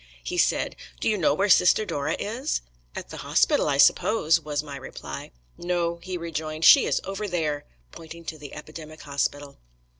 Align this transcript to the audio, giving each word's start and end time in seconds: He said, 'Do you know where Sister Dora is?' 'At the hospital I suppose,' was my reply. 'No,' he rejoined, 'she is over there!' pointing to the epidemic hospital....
He 0.23 0.39
said, 0.39 0.75
'Do 0.99 1.07
you 1.07 1.15
know 1.15 1.35
where 1.35 1.47
Sister 1.47 1.85
Dora 1.85 2.15
is?' 2.17 2.61
'At 2.95 3.09
the 3.11 3.17
hospital 3.17 3.69
I 3.69 3.77
suppose,' 3.77 4.39
was 4.39 4.63
my 4.63 4.75
reply. 4.75 5.29
'No,' 5.59 5.97
he 6.01 6.17
rejoined, 6.17 6.65
'she 6.65 6.87
is 6.87 7.01
over 7.03 7.27
there!' 7.27 7.65
pointing 7.91 8.25
to 8.25 8.39
the 8.39 8.55
epidemic 8.55 9.01
hospital.... 9.01 9.59